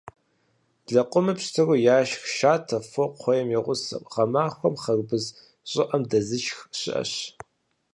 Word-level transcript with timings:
Лэкъумыр 0.93 1.35
пщтыру 1.39 1.75
яшх, 1.97 2.21
шатэ, 2.35 2.77
фо, 2.91 3.03
кхъуей 3.11 3.43
и 3.57 3.59
гъусэу. 3.65 4.01
Гъэмахуэм 4.11 4.75
хъарбыз 4.81 5.25
щӏыӏэм 5.69 6.03
дэзышх 6.09 6.57
щыӏэщ. 6.79 7.13